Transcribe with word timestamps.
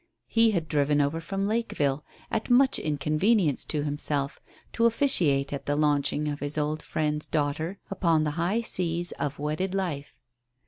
He 0.25 0.49
had 0.49 0.67
driven 0.67 0.99
over 0.99 1.21
from 1.21 1.47
Lakeville, 1.47 2.03
at 2.31 2.49
much 2.49 2.79
inconvenience 2.79 3.63
to 3.65 3.83
himself, 3.83 4.41
to 4.73 4.87
officiate 4.87 5.53
at 5.53 5.67
the 5.67 5.75
launching 5.75 6.27
of 6.27 6.39
his 6.39 6.57
old 6.57 6.81
friend's 6.81 7.27
daughter 7.27 7.77
upon 7.91 8.23
the 8.23 8.31
high 8.31 8.61
seas 8.61 9.11
of 9.19 9.37
wedded 9.37 9.75
life. 9.75 10.17